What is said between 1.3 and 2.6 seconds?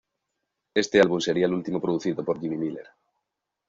el último producido por Jimmy